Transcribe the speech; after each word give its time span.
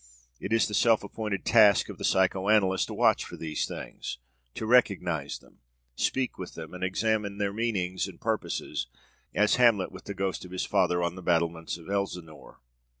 It 0.39 0.51
is 0.51 0.67
the 0.67 0.73
self 0.73 1.03
appointed 1.03 1.45
task 1.45 1.87
of 1.87 1.99
the 1.99 2.03
psycho 2.03 2.49
analyst 2.49 2.87
to 2.87 2.93
watch 2.95 3.23
for 3.23 3.37
these 3.37 3.67
things, 3.67 4.17
to 4.55 4.65
recognize 4.65 5.37
them, 5.37 5.59
speak 5.95 6.39
with 6.39 6.55
them, 6.55 6.73
and 6.73 6.83
examine 6.83 7.33
into 7.33 7.43
their 7.43 7.53
meanings 7.53 8.07
and 8.07 8.19
purposes, 8.19 8.87
as 9.35 9.57
Hamlet 9.57 9.91
with 9.91 10.05
the 10.05 10.15
ghost 10.15 10.43
of 10.43 10.49
his 10.49 10.65
father 10.65 11.03
on 11.03 11.13
the 11.13 11.21
battlements 11.21 11.77
of 11.77 11.87
Elsinore. 11.87 12.61